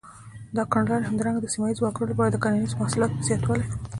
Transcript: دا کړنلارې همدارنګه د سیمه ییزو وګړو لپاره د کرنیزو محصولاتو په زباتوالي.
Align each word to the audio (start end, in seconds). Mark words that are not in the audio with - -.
دا 0.55 0.63
کړنلارې 0.71 1.07
همدارنګه 1.09 1.41
د 1.41 1.47
سیمه 1.53 1.67
ییزو 1.69 1.81
وګړو 1.83 2.11
لپاره 2.11 2.29
د 2.31 2.37
کرنیزو 2.43 2.79
محصولاتو 2.81 3.17
په 3.17 3.25
زباتوالي. 3.27 3.65